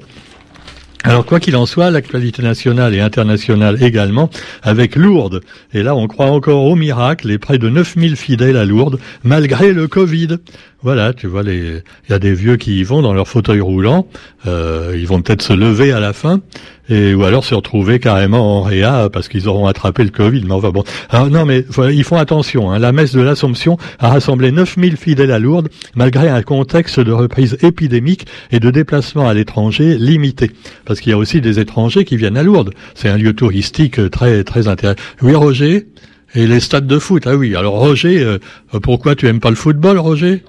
Alors 1.05 1.25
quoi 1.25 1.41
qu'il 1.41 1.57
en 1.57 1.65
soit, 1.65 1.91
l'actualité 1.91 2.41
nationale 2.41 2.95
et 2.95 3.01
internationale 3.01 3.83
également, 3.83 4.29
avec 4.61 4.95
Lourdes. 4.95 5.41
Et 5.73 5.83
là, 5.83 5.95
on 5.95 6.07
croit 6.07 6.27
encore 6.27 6.63
au 6.63 6.75
miracle, 6.75 7.27
les 7.27 7.37
près 7.37 7.57
de 7.57 7.67
9000 7.67 8.15
fidèles 8.15 8.55
à 8.55 8.63
Lourdes, 8.63 8.99
malgré 9.25 9.73
le 9.73 9.89
Covid. 9.89 10.37
Voilà, 10.83 11.13
tu 11.13 11.27
vois, 11.27 11.43
il 11.45 11.81
y 12.09 12.13
a 12.13 12.19
des 12.19 12.33
vieux 12.33 12.57
qui 12.57 12.81
y 12.81 12.83
vont 12.83 13.01
dans 13.01 13.13
leur 13.13 13.29
fauteuil 13.29 13.61
roulant, 13.61 14.05
euh, 14.45 14.93
ils 14.97 15.07
vont 15.07 15.21
peut-être 15.21 15.41
se 15.41 15.53
lever 15.53 15.93
à 15.93 16.01
la 16.01 16.11
fin, 16.11 16.41
et 16.89 17.13
ou 17.13 17.23
alors 17.23 17.45
se 17.45 17.55
retrouver 17.55 17.99
carrément 17.99 18.59
en 18.59 18.63
réa 18.63 19.09
parce 19.09 19.29
qu'ils 19.29 19.47
auront 19.47 19.67
attrapé 19.67 20.03
le 20.03 20.09
Covid. 20.09 20.43
Mais 20.45 20.51
enfin 20.51 20.71
bon, 20.71 20.83
alors, 21.09 21.29
non 21.29 21.45
mais 21.45 21.63
ils 21.89 22.03
font 22.03 22.17
attention. 22.17 22.69
Hein. 22.69 22.79
La 22.79 22.91
messe 22.91 23.13
de 23.13 23.21
l'Assomption 23.21 23.77
a 23.99 24.09
rassemblé 24.09 24.51
9000 24.51 24.97
fidèles 24.97 25.31
à 25.31 25.39
Lourdes, 25.39 25.69
malgré 25.95 26.27
un 26.27 26.41
contexte 26.41 26.99
de 26.99 27.13
reprise 27.13 27.57
épidémique 27.61 28.25
et 28.51 28.59
de 28.59 28.69
déplacement 28.69 29.29
à 29.29 29.33
l'étranger 29.33 29.97
limité, 29.97 30.51
parce 30.83 30.99
qu'il 30.99 31.11
y 31.11 31.13
a 31.13 31.17
aussi 31.17 31.39
des 31.39 31.59
étrangers 31.59 32.03
qui 32.03 32.17
viennent 32.17 32.35
à 32.35 32.43
Lourdes. 32.43 32.73
C'est 32.93 33.07
un 33.07 33.17
lieu 33.17 33.31
touristique 33.31 34.11
très 34.11 34.43
très 34.43 34.67
intéressant. 34.67 34.99
Oui, 35.21 35.33
Roger? 35.33 35.87
Et 36.35 36.47
les 36.47 36.59
stades 36.59 36.87
de 36.87 36.97
foot, 36.97 37.27
ah 37.27 37.35
oui. 37.35 37.55
Alors 37.55 37.75
Roger, 37.75 38.23
euh, 38.23 38.39
pourquoi 38.81 39.15
tu 39.15 39.27
aimes 39.27 39.39
pas 39.39 39.51
le 39.51 39.55
football, 39.55 39.99
Roger? 39.99 40.41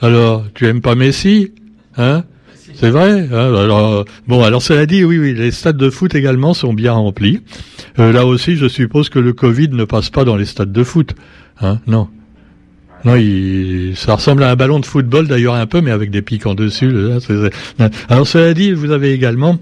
Alors, 0.00 0.44
tu 0.54 0.66
aimes 0.66 0.80
pas 0.80 0.94
Messi 0.94 1.52
Hein? 1.96 2.24
C'est 2.74 2.90
vrai. 2.90 3.28
Hein? 3.32 3.54
Alors, 3.54 4.04
bon, 4.26 4.42
alors 4.42 4.62
cela 4.62 4.86
dit, 4.86 5.04
oui, 5.04 5.18
oui, 5.18 5.34
les 5.34 5.50
stades 5.50 5.76
de 5.76 5.90
foot 5.90 6.14
également 6.14 6.54
sont 6.54 6.72
bien 6.72 6.92
remplis. 6.92 7.40
Euh, 7.98 8.12
là 8.12 8.26
aussi, 8.26 8.56
je 8.56 8.66
suppose 8.66 9.08
que 9.08 9.18
le 9.18 9.32
Covid 9.32 9.68
ne 9.68 9.84
passe 9.84 10.10
pas 10.10 10.24
dans 10.24 10.36
les 10.36 10.44
stades 10.44 10.72
de 10.72 10.84
foot. 10.84 11.14
Hein? 11.60 11.78
Non. 11.86 12.08
Non, 13.04 13.16
il, 13.16 13.92
ça 13.96 14.14
ressemble 14.14 14.42
à 14.44 14.50
un 14.50 14.56
ballon 14.56 14.80
de 14.80 14.86
football 14.86 15.28
d'ailleurs 15.28 15.54
un 15.54 15.66
peu, 15.66 15.82
mais 15.82 15.90
avec 15.90 16.10
des 16.10 16.22
pics 16.22 16.46
en 16.46 16.54
dessus. 16.54 16.90
Alors 18.08 18.26
cela 18.26 18.54
dit, 18.54 18.72
vous 18.72 18.92
avez 18.92 19.12
également 19.12 19.58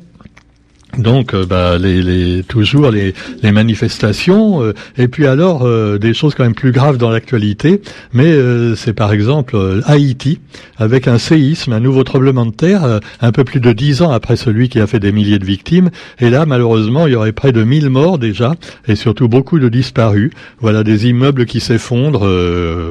donc, 0.98 1.32
euh, 1.32 1.46
bah, 1.46 1.78
les, 1.78 2.02
les, 2.02 2.42
toujours 2.42 2.90
les, 2.90 3.14
les 3.42 3.50
manifestations, 3.50 4.62
euh, 4.62 4.74
et 4.98 5.08
puis 5.08 5.26
alors 5.26 5.62
euh, 5.62 5.96
des 5.98 6.12
choses 6.12 6.34
quand 6.34 6.44
même 6.44 6.54
plus 6.54 6.70
graves 6.70 6.98
dans 6.98 7.10
l'actualité. 7.10 7.80
Mais 8.12 8.32
c'est 8.76 8.92
par 8.92 9.12
exemple 9.12 9.56
Haïti 9.86 10.40
avec 10.76 11.08
un 11.08 11.18
séisme, 11.18 11.72
un 11.72 11.80
nouveau 11.80 12.04
tremblement 12.04 12.44
de 12.44 12.50
terre, 12.50 13.00
un 13.20 13.32
peu 13.32 13.44
plus 13.44 13.60
de 13.60 13.72
dix 13.72 14.02
ans 14.02 14.10
après 14.10 14.36
celui 14.36 14.68
qui 14.68 14.80
a 14.80 14.86
fait 14.86 15.00
des 15.00 15.12
milliers 15.12 15.38
de 15.38 15.44
victimes. 15.44 15.90
Et 16.20 16.28
là, 16.28 16.44
malheureusement, 16.44 17.06
il 17.06 17.12
y 17.12 17.16
aurait 17.16 17.32
près 17.32 17.52
de 17.52 17.62
1000 17.62 17.88
morts 17.88 18.18
déjà, 18.18 18.54
et 18.86 18.96
surtout 18.96 19.28
beaucoup 19.28 19.58
de 19.58 19.68
disparus. 19.68 20.30
Voilà, 20.60 20.84
des 20.84 21.08
immeubles 21.08 21.46
qui 21.46 21.60
s'effondrent. 21.60 22.28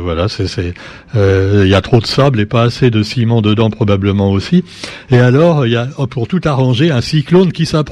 voilà, 0.04 0.28
c'est, 0.28 0.74
il 1.16 1.68
y 1.68 1.76
a 1.76 1.82
trop 1.82 2.00
de 2.00 2.08
sable 2.08 2.40
et 2.40 2.46
pas 2.46 2.64
assez 2.64 2.90
de 2.90 3.04
ciment 3.04 3.42
dedans 3.42 3.70
probablement 3.70 4.32
aussi. 4.32 4.64
Et 5.12 5.20
alors, 5.20 5.66
il 5.66 5.74
y 5.74 5.78
a 5.78 5.88
pour 6.10 6.28
tout 6.28 6.42
arranger 6.46 6.92
un 6.92 7.02
cyclone 7.02 7.52
qui 7.52 7.66
s'approche 7.66 7.91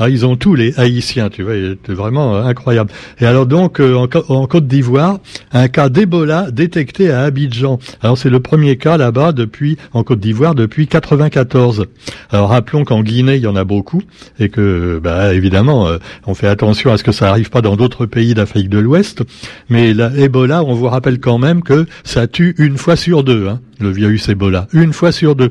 ah, 0.00 0.08
ils 0.08 0.24
ont 0.24 0.36
tous 0.36 0.54
les 0.54 0.78
Haïtiens, 0.78 1.28
tu 1.28 1.42
vois, 1.42 1.54
c'est 1.84 1.92
vraiment 1.92 2.36
euh, 2.36 2.44
incroyable. 2.44 2.92
Et 3.20 3.26
alors 3.26 3.46
donc 3.46 3.80
euh, 3.80 4.06
en, 4.28 4.46
Côte 4.46 4.68
d'Ivoire, 4.68 5.18
un 5.50 5.66
cas 5.66 5.88
d'Ebola 5.88 6.52
détecté 6.52 7.10
à 7.10 7.22
Abidjan. 7.22 7.80
Alors 8.00 8.16
c'est 8.16 8.30
le 8.30 8.38
premier 8.38 8.76
cas 8.76 8.96
là-bas 8.96 9.32
depuis 9.32 9.76
en 9.92 10.04
Côte 10.04 10.20
d'Ivoire 10.20 10.54
depuis 10.54 10.86
94. 10.86 11.86
Alors 12.30 12.50
rappelons 12.50 12.84
qu'en 12.84 13.02
Guinée 13.02 13.36
il 13.36 13.42
y 13.42 13.48
en 13.48 13.56
a 13.56 13.64
beaucoup 13.64 14.00
et 14.38 14.50
que 14.50 15.00
bah, 15.02 15.34
évidemment 15.34 15.88
euh, 15.88 15.98
on 16.26 16.34
fait 16.34 16.46
attention 16.46 16.92
à 16.92 16.96
ce 16.96 17.02
que 17.02 17.10
ça 17.12 17.26
n'arrive 17.26 17.50
pas 17.50 17.60
dans 17.60 17.74
d'autres 17.74 18.06
pays 18.06 18.34
d'Afrique 18.34 18.68
de 18.68 18.78
l'Ouest. 18.78 19.24
Mais 19.68 19.94
l'Ebola, 19.94 20.62
on 20.62 20.74
vous 20.74 20.86
rappelle 20.86 21.18
quand 21.18 21.38
même 21.38 21.64
que 21.64 21.86
ça 22.04 22.28
tue 22.28 22.54
une 22.58 22.76
fois 22.76 22.94
sur 22.94 23.24
deux, 23.24 23.48
hein, 23.48 23.60
le 23.80 23.90
virus 23.90 24.28
Ebola, 24.28 24.68
une 24.72 24.92
fois 24.92 25.10
sur 25.10 25.34
deux. 25.34 25.50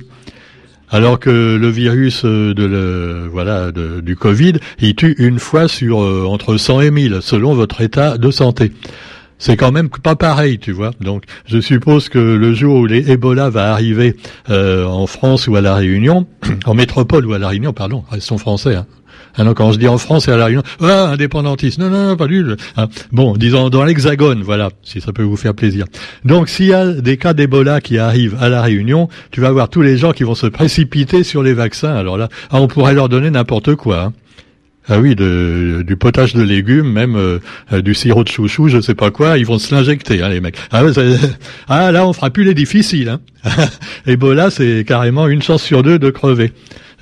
Alors 0.89 1.19
que 1.19 1.57
le 1.57 1.67
virus 1.67 2.23
euh, 2.23 2.53
de 2.53 2.63
le, 2.63 3.27
voilà 3.29 3.71
du 3.73 4.15
Covid, 4.15 4.53
il 4.79 4.95
tue 4.95 5.15
une 5.17 5.37
fois 5.39 5.67
sur 5.67 6.01
euh, 6.01 6.25
entre 6.25 6.55
100 6.55 6.81
et 6.81 6.91
1000 6.91 7.17
selon 7.21 7.53
votre 7.53 7.81
état 7.81 8.17
de 8.17 8.31
santé. 8.31 8.71
C'est 9.39 9.57
quand 9.57 9.71
même 9.71 9.89
pas 9.89 10.15
pareil, 10.15 10.57
tu 10.57 10.71
vois. 10.71 10.91
Donc, 10.99 11.25
je 11.45 11.59
suppose 11.59 12.09
que 12.09 12.17
le 12.17 12.53
jour 12.53 12.77
où 12.77 12.85
les 12.85 13.11
Ebola 13.11 13.49
va 13.49 13.71
arriver 13.71 14.15
euh, 14.49 14.85
en 14.85 15.05
France 15.05 15.47
ou 15.47 15.55
à 15.55 15.61
la 15.61 15.75
Réunion, 15.75 16.25
en 16.65 16.73
métropole 16.73 17.25
ou 17.25 17.33
à 17.33 17.37
la 17.37 17.49
Réunion, 17.49 17.73
pardon, 17.73 18.03
restons 18.09 18.37
français, 18.37 18.75
hein, 18.75 18.87
alors 19.37 19.55
quand 19.55 19.71
je 19.71 19.79
dis 19.79 19.87
en 19.87 19.97
France 19.97 20.27
et 20.27 20.31
à 20.31 20.37
la 20.37 20.45
Réunion, 20.45 20.63
ah, 20.81 21.09
indépendantiste, 21.11 21.79
non, 21.79 21.89
non, 21.89 22.15
pas 22.15 22.27
du 22.27 22.43
tout. 22.43 22.55
Hein. 22.75 22.87
Bon, 23.11 23.33
disons 23.37 23.69
dans 23.69 23.83
l'Hexagone, 23.83 24.41
voilà, 24.41 24.69
si 24.83 25.01
ça 25.01 25.13
peut 25.13 25.23
vous 25.23 25.37
faire 25.37 25.53
plaisir. 25.53 25.85
Donc 26.25 26.49
s'il 26.49 26.67
y 26.67 26.73
a 26.73 26.91
des 26.91 27.17
cas 27.17 27.33
d'Ebola 27.33 27.81
qui 27.81 27.97
arrivent 27.97 28.37
à 28.39 28.49
la 28.49 28.61
Réunion, 28.61 29.09
tu 29.31 29.41
vas 29.41 29.51
voir 29.51 29.69
tous 29.69 29.81
les 29.81 29.97
gens 29.97 30.11
qui 30.11 30.23
vont 30.23 30.35
se 30.35 30.47
précipiter 30.47 31.23
sur 31.23 31.43
les 31.43 31.53
vaccins. 31.53 31.95
Alors 31.95 32.17
là, 32.17 32.29
ah, 32.49 32.61
on 32.61 32.67
pourrait 32.67 32.93
leur 32.93 33.09
donner 33.09 33.29
n'importe 33.29 33.75
quoi. 33.75 34.01
Hein. 34.01 34.13
Ah 34.89 34.99
oui, 34.99 35.15
de, 35.15 35.83
du 35.85 35.97
potage 35.97 36.33
de 36.33 36.41
légumes, 36.41 36.89
même 36.89 37.17
euh, 37.17 37.39
euh, 37.73 37.81
du 37.81 37.93
sirop 37.93 38.23
de 38.23 38.29
chouchou, 38.29 38.69
je 38.69 38.79
sais 38.79 38.95
pas 38.95 39.11
quoi, 39.11 39.37
ils 39.37 39.45
vont 39.45 39.59
se 39.59 39.75
l'injecter, 39.75 40.21
hein, 40.21 40.29
les 40.29 40.39
mecs. 40.39 40.55
Ah, 40.71 40.81
ah, 41.67 41.91
là, 41.91 42.07
on 42.07 42.13
fera 42.13 42.29
plus 42.29 42.45
les 42.45 42.53
difficiles. 42.53 43.09
Hein. 43.09 43.19
Ebola, 44.07 44.49
c'est 44.49 44.85
carrément 44.87 45.27
une 45.27 45.41
chance 45.41 45.61
sur 45.61 45.83
deux 45.83 45.99
de 45.99 46.09
crever. 46.09 46.53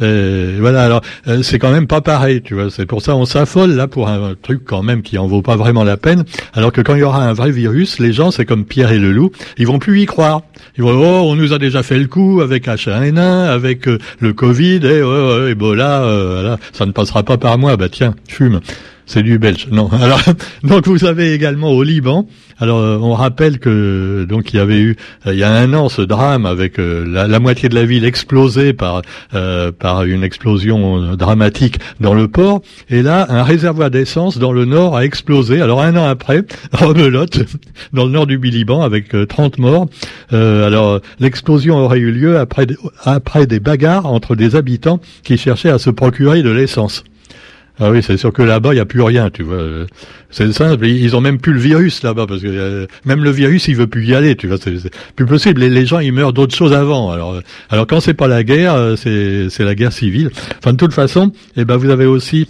Euh, 0.01 0.57
voilà, 0.59 0.83
alors 0.83 1.01
euh, 1.27 1.41
c'est 1.41 1.59
quand 1.59 1.71
même 1.71 1.87
pas 1.87 2.01
pareil, 2.01 2.41
tu 2.41 2.53
vois. 2.53 2.69
C'est 2.69 2.85
pour 2.85 3.01
ça 3.01 3.15
on 3.15 3.25
s'affole 3.25 3.71
là 3.71 3.87
pour 3.87 4.09
un, 4.09 4.35
truc 4.41 4.61
quand 4.65 4.83
même 4.83 5.01
qui 5.01 5.17
en 5.17 5.27
vaut 5.27 5.41
pas 5.41 5.55
vraiment 5.55 5.83
la 5.83 5.97
peine. 5.97 6.23
Alors 6.53 6.71
que 6.71 6.81
quand 6.81 6.95
il 6.95 6.99
y 6.99 7.03
aura 7.03 7.23
un 7.23 7.33
vrai 7.33 7.51
virus, 7.51 7.99
les 7.99 8.13
gens, 8.13 8.31
c'est 8.31 8.45
comme 8.45 8.65
Pierre 8.65 8.91
et 8.91 8.99
le 8.99 9.11
loup, 9.11 9.31
ils 9.57 9.67
vont 9.67 9.79
plus 9.79 10.01
y 10.01 10.05
croire. 10.05 10.41
Ils 10.77 10.83
vont 10.83 10.91
oh, 10.91 11.31
on 11.31 11.35
nous 11.35 11.53
a 11.53 11.59
déjà 11.59 11.83
fait 11.83 11.97
le 11.97 12.07
coup 12.07 12.41
avec 12.41 12.67
H1N1, 12.67 13.19
avec 13.19 13.87
euh, 13.87 13.97
le 14.19 14.33
Covid, 14.33 14.81
et 14.83 15.01
oh, 15.01 15.47
Ebola, 15.47 16.01
voilà, 16.01 16.57
ça 16.73 16.85
ne 16.85 16.91
passera 16.91 17.23
pas 17.23 17.37
par 17.37 17.57
moi. 17.57 17.77
Bah 17.77 17.89
tiens, 17.89 18.15
fume. 18.27 18.59
C'est 19.05 19.23
du 19.23 19.37
belge. 19.37 19.67
Non. 19.71 19.89
Alors, 20.01 20.21
donc 20.63 20.87
vous 20.87 21.05
avez 21.05 21.33
également 21.33 21.69
au 21.69 21.83
Liban. 21.83 22.27
Alors, 22.57 22.79
euh, 22.79 22.97
on 23.01 23.13
rappelle 23.13 23.59
que 23.59 24.25
donc 24.27 24.53
il 24.53 24.57
y 24.57 24.59
avait 24.59 24.79
eu 24.79 24.95
euh, 25.27 25.33
il 25.33 25.39
y 25.39 25.43
a 25.43 25.51
un 25.51 25.73
an 25.73 25.89
ce 25.89 26.01
drame 26.01 26.45
avec 26.45 26.79
euh, 26.79 27.05
la, 27.05 27.39
moitié 27.39 27.69
de 27.69 27.75
la 27.75 27.85
ville 27.85 28.05
explosée 28.05 28.73
par 28.73 29.01
par 29.79 30.03
une 30.03 30.23
explosion 30.23 31.15
dramatique 31.15 31.79
dans 31.99 32.13
le 32.13 32.27
port. 32.27 32.61
Et 32.89 33.01
là, 33.01 33.25
un 33.29 33.43
réservoir 33.43 33.91
d'essence 33.91 34.37
dans 34.37 34.51
le 34.51 34.65
nord 34.65 34.95
a 34.95 35.05
explosé. 35.05 35.61
Alors 35.61 35.81
un 35.81 35.95
an 35.97 36.05
après, 36.05 36.43
rebelote 36.71 37.39
dans 37.93 38.05
le 38.05 38.11
nord 38.11 38.25
du 38.25 38.37
Liban 38.37 38.81
avec 38.81 39.13
30 39.27 39.57
morts. 39.57 39.87
alors 40.31 41.01
l'explosion 41.19 41.77
aurait 41.77 41.99
eu 41.99 42.11
lieu 42.11 42.37
après 42.39 42.67
après 43.03 43.47
des 43.47 43.59
bagarres 43.59 44.05
entre 44.05 44.35
des 44.35 44.55
habitants 44.55 44.99
qui 45.23 45.37
cherchaient 45.37 45.69
à 45.69 45.79
se 45.79 45.89
procurer 45.89 46.41
de 46.41 46.49
l'essence. 46.49 47.03
Ah 47.79 47.91
oui, 47.91 48.01
c'est 48.01 48.15
sûr 48.15 48.31
que 48.31 48.41
là-bas, 48.41 48.71
il 48.71 48.75
n'y 48.75 48.81
a 48.81 48.85
plus 48.85 49.01
rien, 49.01 49.29
tu 49.29 49.43
vois. 49.43 49.63
C'est 50.29 50.51
simple, 50.53 50.87
ils 50.87 51.15
ont 51.15 51.21
même 51.21 51.39
plus 51.39 51.53
le 51.53 51.59
virus 51.59 52.03
là-bas, 52.03 52.25
parce 52.25 52.41
que 52.41 52.47
euh, 52.47 52.87
même 53.05 53.23
le 53.23 53.31
virus, 53.31 53.67
il 53.67 53.75
veut 53.75 53.87
plus 53.87 54.05
y 54.05 54.15
aller, 54.15 54.35
tu 54.35 54.47
vois. 54.47 54.57
C'est 54.57 54.91
plus 55.15 55.25
possible. 55.25 55.61
Les, 55.61 55.85
gens, 55.85 55.99
ils 55.99 56.13
meurent 56.13 56.33
d'autres 56.33 56.55
choses 56.55 56.73
avant. 56.73 57.11
Alors, 57.11 57.33
euh, 57.33 57.41
alors 57.69 57.85
quand 57.85 57.99
c'est 57.99 58.13
pas 58.13 58.27
la 58.27 58.43
guerre, 58.43 58.75
euh, 58.75 58.95
c'est 58.95 59.63
la 59.63 59.75
guerre 59.75 59.91
civile. 59.91 60.31
Enfin, 60.59 60.71
de 60.71 60.77
toute 60.77 60.93
façon, 60.93 61.33
eh 61.57 61.65
ben, 61.65 61.75
vous 61.75 61.89
avez 61.89 62.05
aussi 62.05 62.47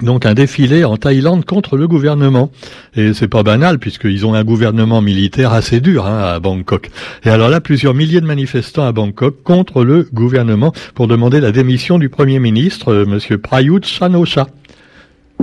donc 0.00 0.24
un 0.24 0.34
défilé 0.34 0.84
en 0.84 0.96
Thaïlande 0.96 1.44
contre 1.44 1.76
le 1.76 1.86
gouvernement. 1.86 2.50
Et 2.96 3.12
c'est 3.12 3.28
pas 3.28 3.42
banal 3.42 3.78
puisqu'ils 3.78 4.24
ont 4.24 4.34
un 4.34 4.44
gouvernement 4.44 5.02
militaire 5.02 5.52
assez 5.52 5.80
dur 5.80 6.06
hein, 6.06 6.18
à 6.18 6.40
Bangkok. 6.40 6.90
Et 7.24 7.28
alors 7.28 7.50
là, 7.50 7.60
plusieurs 7.60 7.94
milliers 7.94 8.20
de 8.20 8.26
manifestants 8.26 8.86
à 8.86 8.92
Bangkok 8.92 9.42
contre 9.42 9.84
le 9.84 10.08
gouvernement 10.12 10.72
pour 10.94 11.08
demander 11.08 11.40
la 11.40 11.52
démission 11.52 11.98
du 11.98 12.08
Premier 12.08 12.38
ministre, 12.38 12.92
euh, 12.92 13.04
Monsieur 13.04 13.38
Prayut 13.38 13.84
Chanosha. 13.84 14.48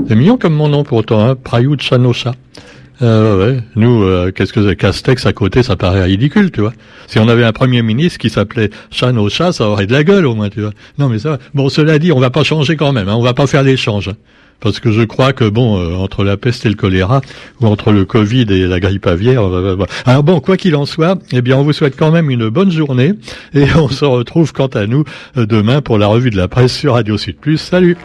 C'est 0.08 0.16
mignon 0.16 0.38
comme 0.38 0.54
mon 0.54 0.70
nom 0.70 0.84
pourtant, 0.84 1.24
hein, 1.24 1.36
Prayut 1.36 1.80
Chanosha. 1.80 2.34
Euh, 3.02 3.54
ouais. 3.54 3.62
Nous, 3.76 4.04
euh, 4.04 4.32
qu'est-ce 4.32 4.54
que 4.54 4.68
c'est? 4.68 4.76
Castex 4.76 5.26
à 5.26 5.34
côté, 5.34 5.64
ça 5.64 5.76
paraît 5.76 6.04
ridicule, 6.04 6.52
tu 6.52 6.62
vois. 6.62 6.74
Si 7.08 7.20
on 7.20 7.28
avait 7.28 7.46
un 7.46 7.54
premier 7.54 7.82
ministre 7.82 8.20
qui 8.20 8.30
s'appelait 8.30 8.70
Chanosha, 8.92 9.52
ça 9.52 9.68
aurait 9.68 9.88
de 9.88 9.94
la 9.94 10.04
gueule 10.04 10.26
au 10.26 10.36
moins, 10.36 10.50
tu 10.50 10.62
vois. 10.62 10.72
Non, 10.98 11.10
mais 11.10 11.20
ça. 11.20 11.40
Bon, 11.54 11.70
cela 11.70 12.00
dit, 12.00 12.12
on 12.12 12.20
va 12.20 12.30
pas 12.30 12.44
changer 12.44 12.76
quand 12.76 12.92
même. 12.92 13.08
Hein, 13.08 13.16
on 13.16 13.24
va 13.24 13.34
pas 13.34 13.48
faire 13.48 13.64
l'échange. 13.64 14.10
Hein 14.10 14.16
parce 14.60 14.80
que 14.80 14.92
je 14.92 15.02
crois 15.02 15.34
que 15.34 15.48
bon, 15.48 15.78
euh, 15.78 15.96
entre 15.96 16.24
la 16.24 16.38
peste 16.38 16.66
et 16.66 16.70
le 16.70 16.76
choléra, 16.76 17.22
ou 17.62 17.68
entre 17.68 17.92
le 17.92 18.06
Covid 18.06 18.46
et 18.50 18.68
la 18.68 18.80
grippe 18.80 19.08
aviaire, 19.08 19.44
alors 20.06 20.24
bon, 20.24 20.40
quoi 20.40 20.58
qu'il 20.58 20.76
en 20.76 20.86
soit, 20.86 21.18
eh 21.32 21.42
bien, 21.42 21.58
on 21.58 21.64
vous 21.64 21.74
souhaite 21.74 21.96
quand 21.98 22.12
même 22.12 22.30
une 22.30 22.50
bonne 22.50 22.72
journée, 22.72 23.14
et 23.54 23.66
on 23.76 23.90
se 23.90 24.06
retrouve 24.06 24.54
quant 24.54 24.68
à 24.68 24.86
nous 24.86 25.04
euh, 25.38 25.46
demain 25.46 25.82
pour 25.82 25.98
la 25.98 26.08
revue 26.08 26.30
de 26.30 26.38
la 26.38 26.48
presse 26.48 26.76
sur 26.76 26.94
Radio 26.94 27.18
Sud 27.18 27.38
Plus. 27.38 27.58
Salut 27.58 27.98